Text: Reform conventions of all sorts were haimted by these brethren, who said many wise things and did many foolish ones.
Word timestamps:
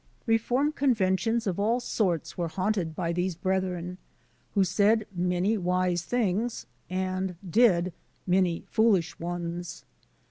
Reform 0.25 0.71
conventions 0.71 1.45
of 1.45 1.59
all 1.59 1.79
sorts 1.79 2.35
were 2.35 2.49
haimted 2.49 2.95
by 2.95 3.13
these 3.13 3.35
brethren, 3.35 3.99
who 4.55 4.63
said 4.63 5.05
many 5.13 5.59
wise 5.59 6.01
things 6.01 6.65
and 6.89 7.35
did 7.47 7.93
many 8.25 8.63
foolish 8.65 9.19
ones. 9.19 9.85